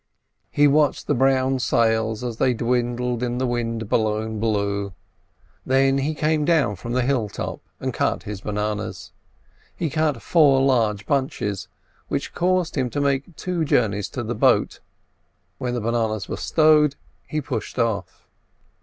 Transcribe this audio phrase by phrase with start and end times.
[0.49, 4.95] He watched the brown sails as they dwindled in the wind blown blue,
[5.63, 9.11] then he came down from the hill top and cut his bananas.
[9.75, 11.67] He cut four large bunches,
[12.07, 14.79] which caused him to make two journeys to the boat.
[15.59, 16.95] When the bananas were stowed
[17.27, 18.25] he pushed off.